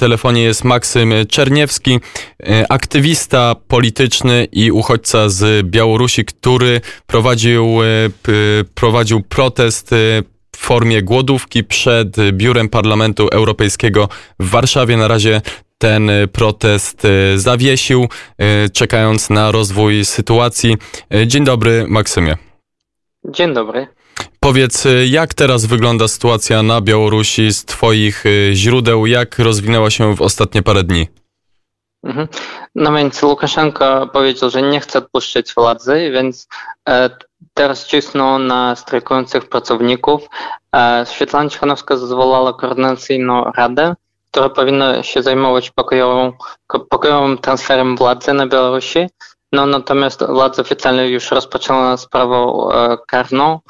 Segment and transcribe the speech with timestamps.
[0.00, 2.00] telefonie jest Maksym Czerniewski,
[2.68, 7.78] aktywista polityczny i uchodźca z Białorusi, który prowadził,
[8.74, 9.90] prowadził protest
[10.56, 14.08] w formie głodówki przed biurem Parlamentu Europejskiego
[14.40, 14.96] w Warszawie.
[14.96, 15.42] Na razie
[15.78, 17.02] ten protest
[17.36, 18.08] zawiesił,
[18.72, 20.76] czekając na rozwój sytuacji.
[21.26, 22.49] Dzień dobry, Maksymie.
[23.24, 23.86] Dzień dobry.
[24.40, 29.06] Powiedz, jak teraz wygląda sytuacja na Białorusi z Twoich y, źródeł?
[29.06, 31.08] Jak rozwinęła się w ostatnie parę dni?
[32.04, 32.28] Mhm.
[32.74, 36.48] No więc Łukaszenko powiedział, że nie chce odpuszczać władzy, więc
[36.88, 37.10] e,
[37.54, 40.28] teraz cisną na strajkujących pracowników.
[40.76, 43.94] E, Świetlana Cichanowska zwołała koordynacyjną radę,
[44.30, 46.32] która powinna się zajmować pokojową,
[46.90, 49.06] pokojowym transferem władzy na Białorusi.
[49.52, 53.60] No natomiast władza oficjalnie już rozpoczęła sprawę e, karną,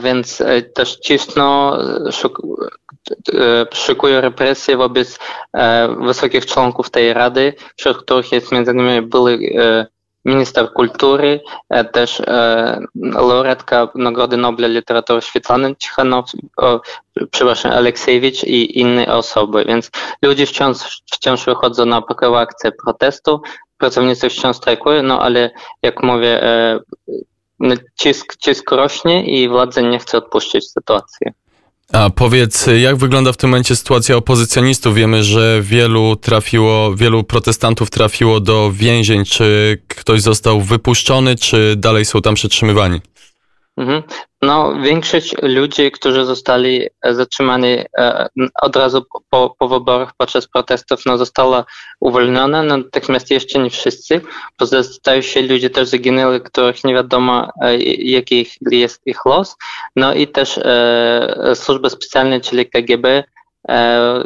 [0.00, 5.18] więc e, też cisną, e, szykują represje wobec
[6.00, 9.38] wysokich członków tej rady, wśród których jest między innymi były
[10.26, 11.40] minister kultury,
[11.92, 12.22] też
[12.94, 16.30] laureatka Nagrody Nobla Literatury Świetlany Cichanow,
[17.30, 19.64] przepraszam, Aleksiewicz i inne osoby.
[19.64, 19.90] Więc
[20.22, 22.02] ludzie wciąż, wciąż wychodzą na
[22.38, 23.40] akcję protestu,
[23.78, 25.50] pracownicy wciąż strajkują, no ale
[25.82, 26.80] jak mówię, e,
[27.94, 31.26] cisk, cisk rośnie i władza nie chce odpuścić sytuacji.
[31.92, 34.94] A powiedz, jak wygląda w tym momencie sytuacja opozycjonistów?
[34.94, 39.24] Wiemy, że wielu trafiło, wielu protestantów trafiło do więzień.
[39.24, 43.00] Czy ktoś został wypuszczony, czy dalej są tam przetrzymywani?
[43.76, 44.02] Mhm.
[44.42, 48.28] No, większość ludzi, którzy zostali e, zatrzymani e,
[48.62, 51.64] od razu po, po wyborach podczas protestów, no, została
[52.00, 54.20] uwolniona, no, natomiast jeszcze nie wszyscy.
[54.56, 59.56] Pozostają się ludzie też zaginęli, których nie wiadomo, e, jaki jest ich los.
[59.96, 63.24] No i też e, służby specjalne, czyli KGB,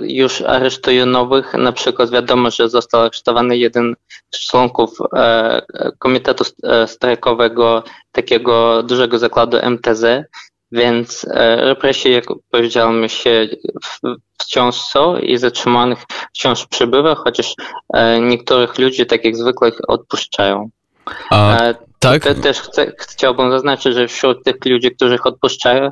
[0.03, 1.55] już aresztują nowych.
[1.55, 3.95] Na przykład wiadomo, że został aresztowany jeden
[4.31, 5.63] z członków e,
[5.99, 7.83] Komitetu e, Strajkowego
[8.13, 10.05] takiego dużego zakładu MTZ,
[10.73, 11.27] więc
[11.57, 13.49] represje, jak powiedziałem, się
[14.39, 15.99] wciąż są i zatrzymanych
[16.35, 17.55] wciąż przybywa, chociaż
[18.21, 20.71] niektórych ludzi, tak jak zwykłych, odpuszczają.
[21.31, 21.59] A,
[21.99, 22.23] tak?
[22.23, 25.91] Też chcę, chciałbym zaznaczyć, że wśród tych ludzi, których odpuszczają,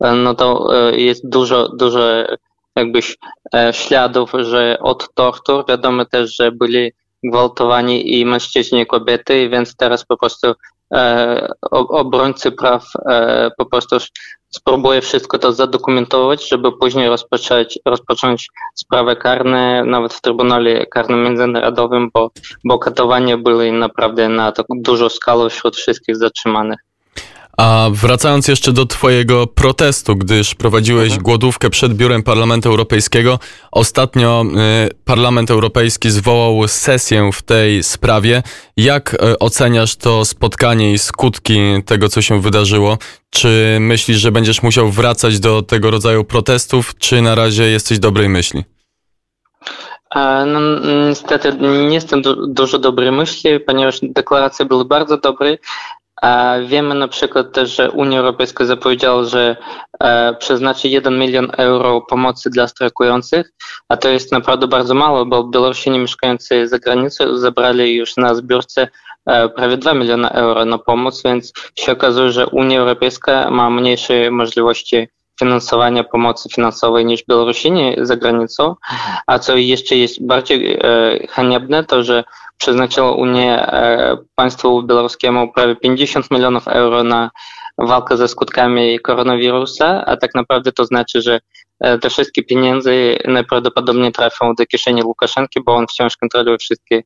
[0.00, 2.00] no to jest dużo, dużo
[2.78, 3.16] jakbyś
[3.54, 6.92] e, śladów, że od tortur wiadomo też, że byli
[7.24, 10.54] gwałtowani i mężczyźni i kobiety, więc teraz po prostu
[10.94, 13.96] e, obrońcy praw e, po prostu
[14.50, 22.10] spróbuje wszystko to zadokumentować, żeby później rozpocząć, rozpocząć sprawę karne nawet w Trybunale Karnym Międzynarodowym,
[22.14, 22.30] bo,
[22.64, 26.87] bo katowania były naprawdę na tak dużą skalę wśród wszystkich zatrzymanych.
[27.58, 31.22] A wracając jeszcze do Twojego protestu, gdyż prowadziłeś mhm.
[31.22, 33.38] głodówkę przed biurem Parlamentu Europejskiego,
[33.72, 34.44] ostatnio
[34.86, 38.42] y, Parlament Europejski zwołał sesję w tej sprawie.
[38.76, 42.98] Jak y, oceniasz to spotkanie i skutki tego, co się wydarzyło?
[43.30, 48.28] Czy myślisz, że będziesz musiał wracać do tego rodzaju protestów, czy na razie jesteś dobrej
[48.28, 48.64] myśli?
[50.46, 50.60] No,
[51.08, 51.56] niestety
[51.88, 55.58] nie jestem du dużo dobrej myśli, ponieważ deklaracje były bardzo dobre.
[56.66, 59.56] Wiemy na przykład też, że Unia Europejska zapowiedziała, że
[60.00, 63.52] e, przeznaczy 1 milion euro pomocy dla strajkujących,
[63.88, 68.88] a to jest naprawdę bardzo mało, bo Białorusini mieszkający za granicą zabrali już na zbiórce
[69.26, 74.30] e, prawie 2 miliony euro na pomoc, więc się okazuje, że Unia Europejska ma mniejsze
[74.30, 78.74] możliwości finansowania pomocy finansowej niż Białorusini za granicą,
[79.26, 80.78] a co jeszcze jest bardziej e,
[81.28, 82.24] haniebne, to że
[82.58, 87.30] przeznaczyła Unia e, państwu białoruskiemu prawie 50 milionów euro na
[87.78, 91.40] walkę ze skutkami koronawirusa, a tak naprawdę to znaczy, że
[91.80, 92.90] e, te wszystkie pieniądze
[93.24, 97.02] najprawdopodobniej trafią do kieszeni Łukaszenki, bo on wciąż kontroluje wszystkie,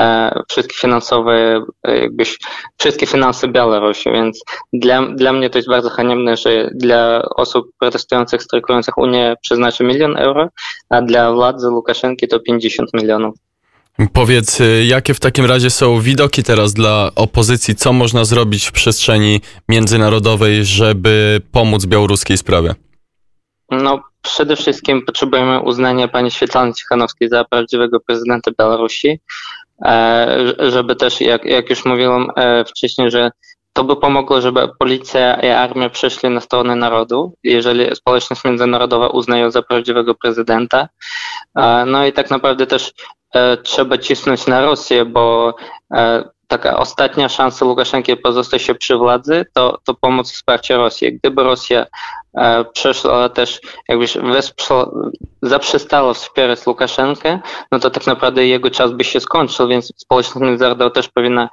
[0.00, 2.38] e, wszystkie finansowe, jakbyś,
[2.78, 8.42] wszystkie finanse Białorusi, więc dla, dla mnie to jest bardzo haniebne, że dla osób protestujących,
[8.42, 10.48] strajkujących Unia przeznaczy milion euro,
[10.90, 13.34] a dla władzy Łukaszenki to 50 milionów.
[14.12, 17.74] Powiedz, y, jakie w takim razie są widoki teraz dla opozycji?
[17.74, 22.74] Co można zrobić w przestrzeni międzynarodowej, żeby pomóc białoruskiej sprawie?
[23.70, 29.20] No, przede wszystkim potrzebujemy uznania pani Świetlany Cichanowskiej za prawdziwego prezydenta Białorusi,
[29.84, 33.30] e, żeby też, jak, jak już mówiłem e, wcześniej, że
[33.74, 39.50] to by pomogło, żeby policja i armia przeszli na stronę narodu, jeżeli społeczność międzynarodowa uznaje
[39.50, 40.88] za prawdziwego prezydenta.
[41.56, 42.92] E, no i tak naprawdę też
[43.34, 45.54] E, trzeba cisnąć na Rosję, bo
[45.94, 51.18] e, taka ostatnia szansa Łukaszenki pozostać się przy władzy, to, to pomoc i wsparcie Rosji.
[51.18, 51.86] Gdyby Rosja
[52.34, 54.06] e, przeszła też jakby
[55.42, 57.40] zaprzestała wspierać Łukaszenkę,
[57.72, 61.48] no to tak naprawdę jego czas by się skończył, więc społeczność międzynarodowa też powinna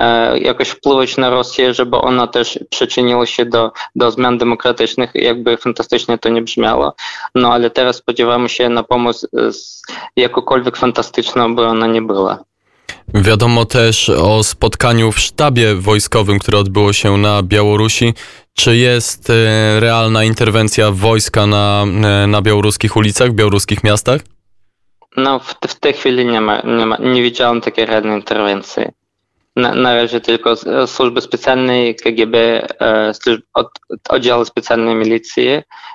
[0.00, 5.56] e, jakoś wpływać na Rosję, żeby ona też przyczyniła się do, do zmian demokratycznych, jakby
[5.56, 6.94] fantastycznie to nie brzmiało.
[7.34, 9.82] No ale teraz spodziewamy się na pomoc z,
[10.16, 12.44] jakokolwiek fantastyczną, by ona nie była.
[13.14, 18.14] Wiadomo też o spotkaniu w sztabie wojskowym, które odbyło się na Białorusi.
[18.54, 24.20] Czy jest e, realna interwencja wojska na, e, na białoruskich ulicach, w białoruskich miastach?
[25.16, 28.82] No, w, w tej chwili nie ma, nie ma, nie widziałem takiej realnej interwencji.
[29.56, 30.54] Na, na razie tylko
[30.86, 32.36] służby specjalne, KGB,
[32.80, 33.68] e, służb, od,
[34.08, 35.48] oddziały specjalne milicji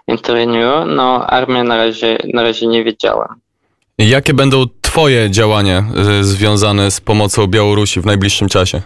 [0.07, 3.35] interweniują, no armia na razie, na razie nie wiedziała.
[3.97, 5.83] Jakie będą Twoje działania
[6.19, 8.81] y, związane z pomocą Białorusi w najbliższym czasie?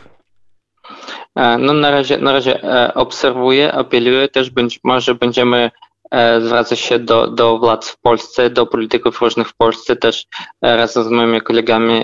[1.36, 5.72] E, no na razie, na razie e, obserwuję, apeluję, też być może będziemy
[6.12, 10.26] e, zwracać się do, do władz w Polsce, do polityków różnych w Polsce, też
[10.62, 12.04] razem z moimi kolegami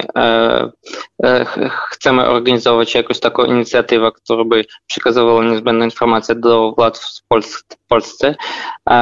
[1.90, 8.36] chcemy organizować jakąś taką inicjatywę, która by przekazywała niezbędne informacje do władz w Polsce.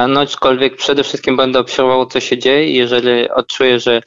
[0.08, 2.72] No aczkolwiek przede wszystkim będę obserwował, co się dzieje.
[2.72, 4.02] Jeżeli odczuję, że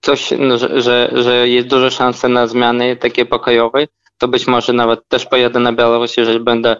[0.00, 3.86] coś, no, że, że, że jest duża szansa na zmiany takie pokojowe,
[4.20, 6.76] to być może nawet też pojadę na Białoruś, jeżeli będę,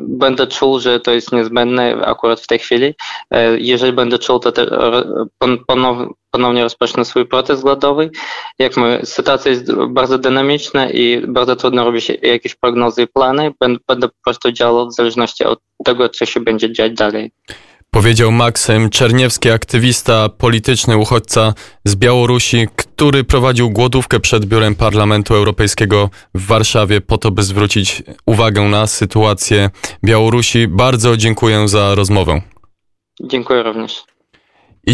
[0.00, 2.94] będę czuł, że to jest niezbędne akurat w tej chwili.
[3.30, 4.68] E, jeżeli będę czuł, to też
[5.66, 8.10] ponownie, ponownie rozpocznę swój protest głodowy.
[8.58, 13.52] Jak my, sytuacja jest bardzo dynamiczna i bardzo trudno robić jakieś prognozy i plany.
[13.60, 17.30] Będę, będę po prostu działał w zależności od tego, co się będzie dziać dalej.
[17.94, 21.54] Powiedział Maksym Czerniewski, aktywista polityczny, uchodźca
[21.84, 28.02] z Białorusi, który prowadził głodówkę przed biurem Parlamentu Europejskiego w Warszawie po to, by zwrócić
[28.26, 29.70] uwagę na sytuację
[30.04, 30.68] Białorusi.
[30.68, 32.40] Bardzo dziękuję za rozmowę.
[33.20, 34.04] Dziękuję również.